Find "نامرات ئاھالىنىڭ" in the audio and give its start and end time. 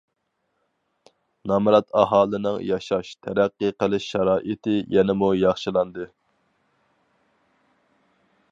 1.51-2.57